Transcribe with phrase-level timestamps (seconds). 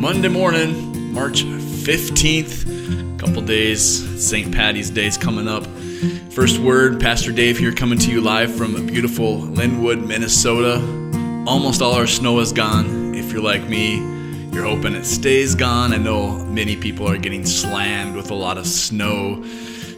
[0.00, 3.18] Monday morning, March 15th.
[3.18, 4.50] Couple days, St.
[4.50, 5.66] Patty's Day is coming up.
[6.32, 10.76] First word, Pastor Dave here coming to you live from a beautiful Linwood, Minnesota.
[11.46, 13.14] Almost all our snow is gone.
[13.14, 13.98] If you're like me,
[14.54, 15.92] you're hoping it stays gone.
[15.92, 19.44] I know many people are getting slammed with a lot of snow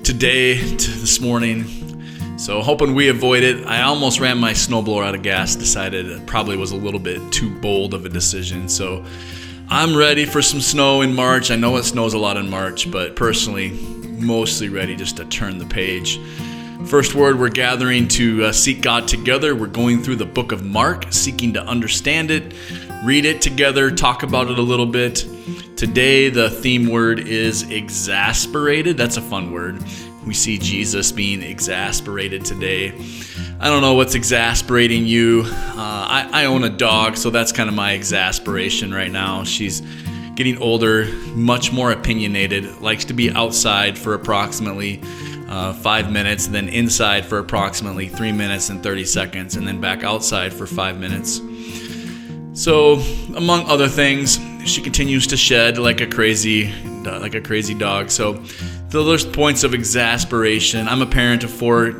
[0.02, 2.38] today, to this morning.
[2.38, 3.64] So hoping we avoid it.
[3.68, 5.54] I almost ran my snowblower out of gas.
[5.54, 8.68] Decided it probably was a little bit too bold of a decision.
[8.68, 9.04] So
[9.74, 11.50] I'm ready for some snow in March.
[11.50, 13.70] I know it snows a lot in March, but personally,
[14.20, 16.20] mostly ready just to turn the page.
[16.84, 19.56] First word, we're gathering to uh, seek God together.
[19.56, 22.52] We're going through the book of Mark, seeking to understand it,
[23.02, 25.26] read it together, talk about it a little bit.
[25.74, 28.98] Today, the theme word is exasperated.
[28.98, 29.82] That's a fun word.
[30.26, 32.90] We see Jesus being exasperated today.
[33.62, 35.44] I don't know what's exasperating you.
[35.46, 39.44] Uh, I, I own a dog, so that's kind of my exasperation right now.
[39.44, 39.82] She's
[40.34, 41.04] getting older,
[41.36, 45.00] much more opinionated, likes to be outside for approximately
[45.46, 50.02] uh, five minutes, then inside for approximately three minutes and 30 seconds, and then back
[50.02, 51.40] outside for five minutes.
[52.60, 52.94] So,
[53.36, 56.72] among other things, she continues to shed like a crazy,
[57.04, 58.10] like a crazy dog.
[58.10, 58.42] So,
[58.88, 60.88] those points of exasperation.
[60.88, 61.92] I'm a parent of four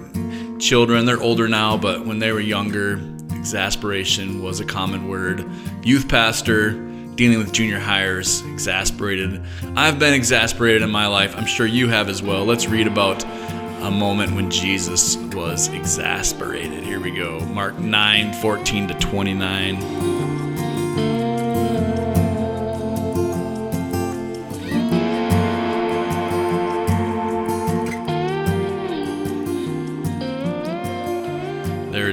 [0.62, 1.04] children.
[1.04, 3.00] They're older now, but when they were younger,
[3.32, 5.44] exasperation was a common word.
[5.82, 6.70] Youth pastor,
[7.16, 9.42] dealing with junior hires, exasperated.
[9.76, 11.36] I've been exasperated in my life.
[11.36, 12.44] I'm sure you have as well.
[12.44, 16.84] Let's read about a moment when Jesus was exasperated.
[16.84, 17.40] Here we go.
[17.46, 20.31] Mark 9 14 to 29.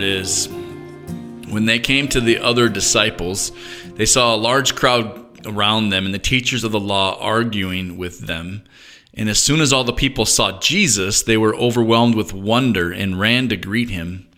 [0.02, 0.47] It is.
[1.50, 3.52] When they came to the other disciples,
[3.95, 8.21] they saw a large crowd around them and the teachers of the law arguing with
[8.21, 8.64] them.
[9.14, 13.20] And as soon as all the people saw Jesus, they were overwhelmed with wonder and
[13.20, 14.30] ran to greet him.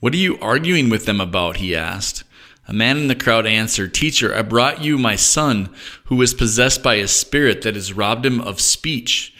[0.00, 1.56] What are you arguing with them about?
[1.56, 2.24] He asked.
[2.66, 5.74] A man in the crowd answered, Teacher, I brought you my son,
[6.04, 9.34] who is possessed by a spirit that has robbed him of speech.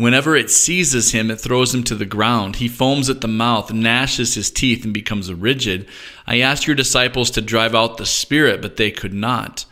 [0.00, 2.56] Whenever it seizes him, it throws him to the ground.
[2.56, 5.86] He foams at the mouth, gnashes his teeth, and becomes rigid.
[6.26, 9.66] I asked your disciples to drive out the spirit, but they could not.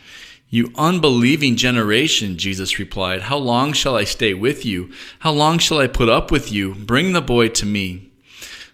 [0.50, 4.92] You unbelieving generation, Jesus replied, How long shall I stay with you?
[5.20, 6.74] How long shall I put up with you?
[6.74, 8.07] Bring the boy to me.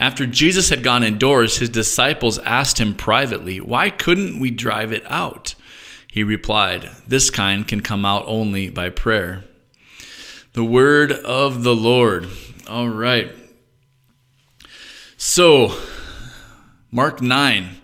[0.00, 5.04] After Jesus had gone indoors, his disciples asked him privately, Why couldn't we drive it
[5.06, 5.54] out?
[6.10, 9.44] He replied, This kind can come out only by prayer.
[10.54, 12.28] The word of the Lord.
[12.66, 13.30] All right.
[15.18, 15.76] So,
[16.90, 17.79] Mark 9.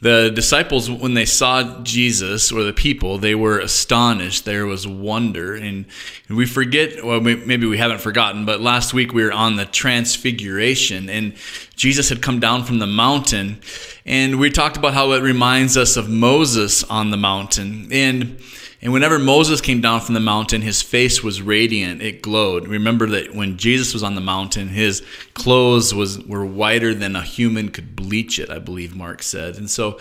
[0.00, 4.44] The disciples, when they saw Jesus or the people, they were astonished.
[4.44, 5.56] There was wonder.
[5.56, 5.86] And
[6.28, 11.10] we forget, well, maybe we haven't forgotten, but last week we were on the transfiguration
[11.10, 11.34] and
[11.74, 13.60] Jesus had come down from the mountain.
[14.08, 17.88] And we talked about how it reminds us of Moses on the mountain.
[17.92, 18.40] And
[18.80, 22.68] and whenever Moses came down from the mountain, his face was radiant, it glowed.
[22.68, 25.04] Remember that when Jesus was on the mountain, his
[25.34, 29.56] clothes was were whiter than a human could bleach it, I believe Mark said.
[29.56, 29.98] And so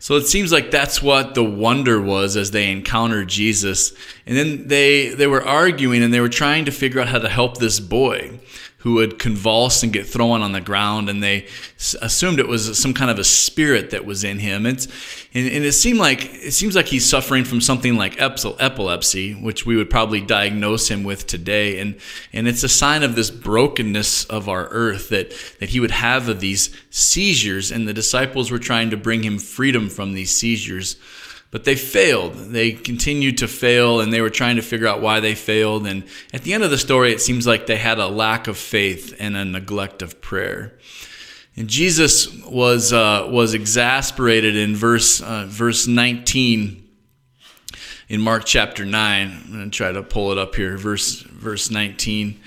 [0.00, 3.94] so it seems like that's what the wonder was as they encountered Jesus.
[4.26, 7.28] And then they they were arguing and they were trying to figure out how to
[7.30, 8.38] help this boy
[8.86, 11.44] who would convulse and get thrown on the ground, and they
[12.02, 14.64] assumed it was some kind of a spirit that was in him.
[14.64, 14.86] It's,
[15.34, 19.66] and, and it seemed like it seems like he's suffering from something like epilepsy, which
[19.66, 21.80] we would probably diagnose him with today.
[21.80, 21.98] And
[22.32, 26.28] and it's a sign of this brokenness of our earth that that he would have
[26.28, 30.94] of these seizures, and the disciples were trying to bring him freedom from these seizures.
[31.56, 32.34] But they failed.
[32.34, 35.86] They continued to fail and they were trying to figure out why they failed.
[35.86, 36.04] And
[36.34, 39.16] at the end of the story, it seems like they had a lack of faith
[39.18, 40.78] and a neglect of prayer.
[41.56, 46.86] And Jesus was, uh, was exasperated in verse, uh, verse 19
[48.10, 49.42] in Mark chapter 9.
[49.46, 52.38] I'm going to try to pull it up here, verse, verse 19.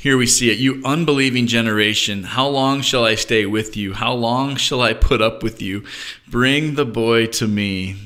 [0.00, 0.58] Here we see it.
[0.58, 3.94] You unbelieving generation, how long shall I stay with you?
[3.94, 5.84] How long shall I put up with you?
[6.28, 7.96] Bring the boy to me.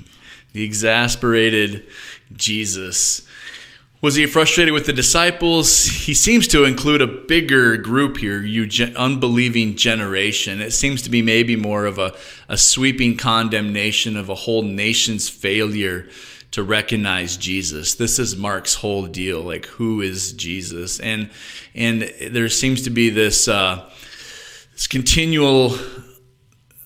[0.54, 1.84] The exasperated
[2.34, 3.28] Jesus.
[4.00, 5.84] Was he frustrated with the disciples?
[5.84, 10.62] He seems to include a bigger group here, you unbelieving generation.
[10.62, 12.14] It seems to be maybe more of a,
[12.48, 16.08] a sweeping condemnation of a whole nation's failure
[16.52, 17.94] to recognize Jesus.
[17.94, 19.40] This is Mark's whole deal.
[19.40, 21.00] Like, who is Jesus?
[21.00, 21.30] And
[21.74, 23.90] and there seems to be this uh,
[24.72, 25.76] this continual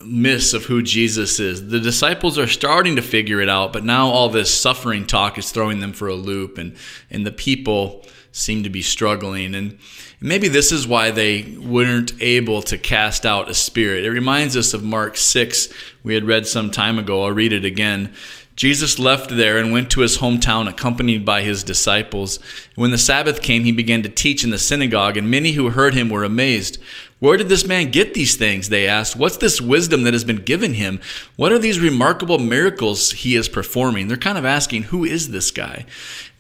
[0.06, 1.68] miss of who Jesus is.
[1.68, 5.50] The disciples are starting to figure it out, but now all this suffering talk is
[5.50, 6.76] throwing them for a loop, and,
[7.10, 9.54] and the people seem to be struggling.
[9.54, 9.78] And
[10.20, 14.04] maybe this is why they weren't able to cast out a spirit.
[14.04, 15.72] It reminds us of Mark 6,
[16.02, 17.24] we had read some time ago.
[17.24, 18.14] I'll read it again.
[18.56, 22.38] Jesus left there and went to his hometown accompanied by his disciples.
[22.74, 25.92] When the Sabbath came, he began to teach in the synagogue, and many who heard
[25.92, 26.78] him were amazed.
[27.18, 28.70] Where did this man get these things?
[28.70, 29.14] They asked.
[29.14, 31.00] What's this wisdom that has been given him?
[31.36, 34.08] What are these remarkable miracles he is performing?
[34.08, 35.84] They're kind of asking, Who is this guy?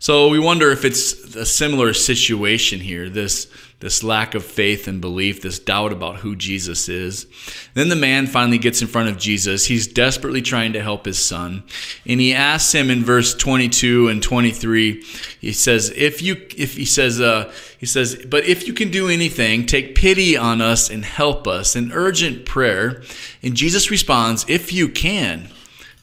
[0.00, 3.10] So we wonder if it's a similar situation here.
[3.10, 7.26] This this lack of faith and belief, this doubt about who Jesus is.
[7.72, 9.66] Then the man finally gets in front of Jesus.
[9.66, 11.64] He's desperately trying to help his son.
[12.06, 15.02] And he asks him in verse 22 and 23,
[15.40, 19.08] he says, if you, if he says, uh, he says, but if you can do
[19.08, 21.74] anything, take pity on us and help us.
[21.74, 23.02] An urgent prayer.
[23.42, 25.48] And Jesus responds, if you can.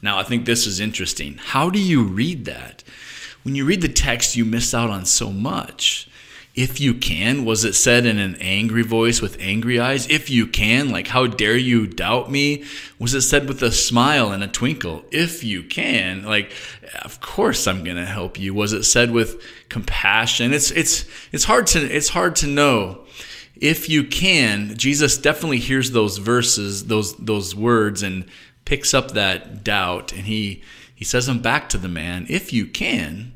[0.02, 1.38] Now, I think this is interesting.
[1.38, 2.82] How do you read that?
[3.42, 6.08] When you read the text, you miss out on so much.
[6.54, 10.08] If you can, was it said in an angry voice with angry eyes?
[10.08, 12.64] If you can, like, how dare you doubt me?
[12.98, 15.04] Was it said with a smile and a twinkle?
[15.12, 16.52] If you can, like,
[17.04, 18.54] of course I'm gonna help you.
[18.54, 20.52] Was it said with compassion?
[20.52, 23.04] It's it's it's hard to it's hard to know.
[23.54, 28.24] If you can, Jesus definitely hears those verses, those those words, and
[28.64, 30.62] picks up that doubt, and he
[30.98, 32.26] he says them back to the man.
[32.28, 33.32] If you can,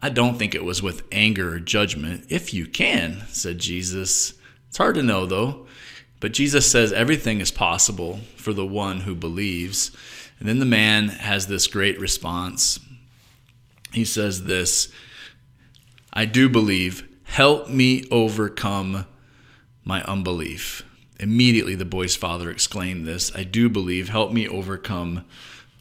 [0.00, 2.24] I don't think it was with anger or judgment.
[2.30, 4.32] If you can, said Jesus.
[4.68, 5.66] It's hard to know, though.
[6.18, 9.94] But Jesus says everything is possible for the one who believes.
[10.38, 12.80] And then the man has this great response.
[13.92, 14.90] He says this
[16.10, 17.06] I do believe.
[17.24, 19.04] Help me overcome
[19.84, 20.86] my unbelief.
[21.20, 24.08] Immediately, the boy's father exclaimed this I do believe.
[24.08, 25.26] Help me overcome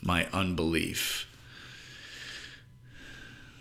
[0.02, 1.28] my unbelief.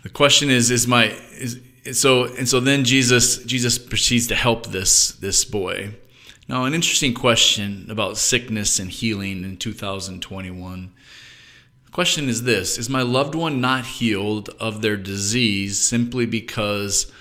[0.03, 1.59] The question is, is my is
[1.91, 5.95] so and so then Jesus Jesus proceeds to help this this boy.
[6.49, 10.93] Now, an interesting question about sickness and healing in 2021.
[11.85, 17.11] The question is this Is my loved one not healed of their disease simply because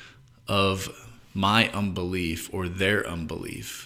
[0.46, 0.88] of
[1.34, 3.85] my unbelief or their unbelief?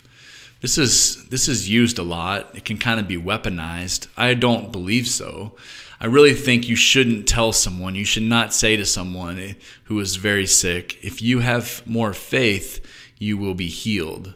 [0.61, 2.55] This is this is used a lot.
[2.55, 4.09] It can kind of be weaponized.
[4.17, 5.57] I don't believe so.
[6.03, 9.53] I really think you shouldn't tell someone, you should not say to someone eh,
[9.85, 12.81] who is very sick, if you have more faith,
[13.19, 14.33] you will be healed.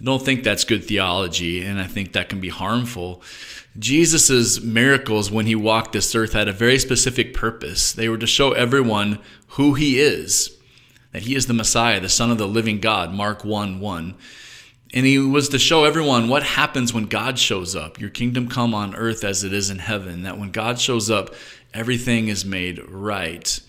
[0.00, 3.22] I don't think that's good theology, and I think that can be harmful.
[3.76, 7.92] Jesus' miracles when he walked this earth had a very specific purpose.
[7.92, 10.56] They were to show everyone who he is,
[11.12, 14.14] that he is the Messiah, the Son of the living God, Mark 1 1.
[14.92, 18.00] And he was to show everyone what happens when God shows up.
[18.00, 20.22] Your kingdom come on earth as it is in heaven.
[20.22, 21.34] That when God shows up,
[21.72, 23.60] everything is made right.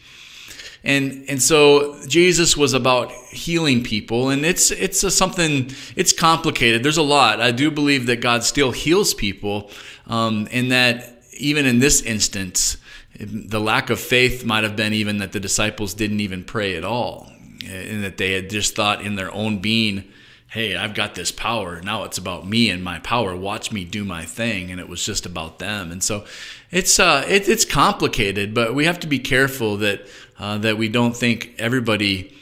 [0.83, 6.81] And and so Jesus was about healing people, and it's it's a something it's complicated.
[6.81, 7.39] There's a lot.
[7.39, 9.69] I do believe that God still heals people,
[10.07, 12.77] um, and that even in this instance,
[13.19, 16.83] the lack of faith might have been even that the disciples didn't even pray at
[16.83, 17.31] all,
[17.63, 20.03] and that they had just thought in their own being
[20.51, 21.81] hey, I've got this power.
[21.81, 23.33] Now it's about me and my power.
[23.35, 24.69] Watch me do my thing.
[24.69, 25.93] And it was just about them.
[25.93, 26.25] And so
[26.71, 30.05] it's uh, it, it's complicated, but we have to be careful that
[30.37, 32.35] uh, that we don't think everybody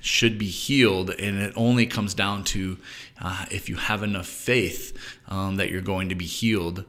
[0.00, 2.76] should be healed, and it only comes down to
[3.22, 4.94] uh, if you have enough faith
[5.28, 6.84] um, that you're going to be healed.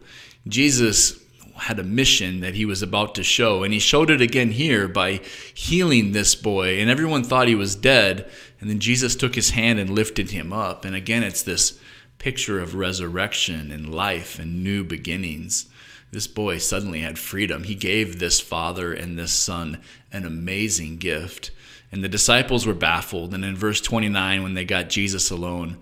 [0.48, 1.18] Jesus
[1.58, 4.88] had a mission that he was about to show, and he showed it again here
[4.88, 5.22] by
[5.54, 8.30] healing this boy, and everyone thought he was dead.
[8.60, 10.86] And then Jesus took his hand and lifted him up.
[10.86, 11.80] And again, it's this
[12.18, 15.68] picture of resurrection and life and new beginnings.
[16.12, 17.64] This boy suddenly had freedom.
[17.64, 19.82] He gave this father and this son
[20.12, 21.52] an amazing gift.
[21.92, 23.34] And the disciples were baffled.
[23.34, 25.78] And in verse 29, when they got Jesus alone,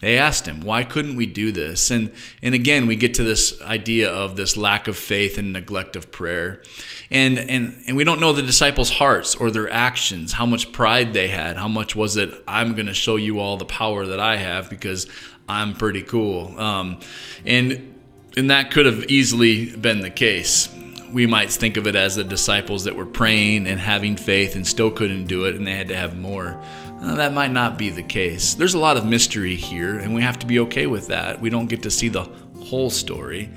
[0.00, 1.90] they asked him, Why couldn't we do this?
[1.90, 5.96] And, and again, we get to this idea of this lack of faith and neglect
[5.96, 6.62] of prayer.
[7.10, 11.12] And, and, and we don't know the disciples' hearts or their actions, how much pride
[11.12, 14.20] they had, how much was it, I'm going to show you all the power that
[14.20, 15.06] I have because
[15.48, 16.58] I'm pretty cool.
[16.58, 17.00] Um,
[17.46, 17.94] and,
[18.36, 20.68] and that could have easily been the case
[21.14, 24.66] we might think of it as the disciples that were praying and having faith and
[24.66, 26.60] still couldn't do it and they had to have more.
[27.04, 28.54] Uh, that might not be the case.
[28.54, 31.38] There's a lot of mystery here, and we have to be okay with that.
[31.38, 32.24] We don't get to see the
[32.64, 33.50] whole story,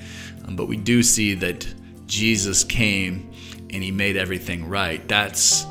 [0.46, 1.66] um, but we do see that
[2.08, 3.32] Jesus came
[3.70, 5.08] and he made everything right.
[5.08, 5.66] That's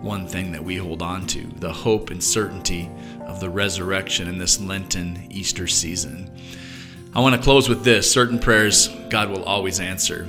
[0.00, 2.88] one thing that we hold on to the hope and certainty
[3.26, 6.34] of the resurrection in this Lenten Easter season.
[7.14, 10.26] I want to close with this certain prayers God will always answer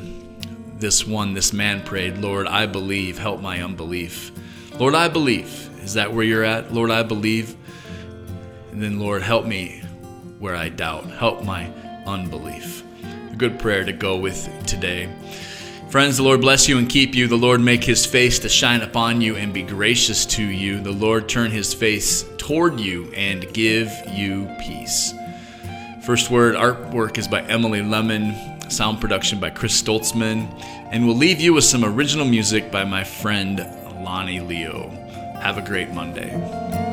[0.82, 4.32] this one, this man prayed, Lord, I believe, help my unbelief.
[4.80, 5.70] Lord, I believe.
[5.82, 6.74] Is that where you're at?
[6.74, 7.56] Lord, I believe.
[8.72, 9.82] And then, Lord, help me
[10.40, 11.06] where I doubt.
[11.08, 11.66] Help my
[12.06, 12.84] unbelief.
[13.32, 15.10] A good prayer to go with today.
[15.90, 17.28] Friends, the Lord bless you and keep you.
[17.28, 20.80] The Lord make his face to shine upon you and be gracious to you.
[20.80, 25.14] The Lord turn his face toward you and give you peace.
[26.04, 28.34] First word artwork is by Emily Lemon
[28.72, 30.48] sound production by Chris Stoltzman,
[30.92, 33.60] and we'll leave you with some original music by my friend
[34.04, 34.90] Lonnie Leo.
[35.42, 36.91] Have a great Monday.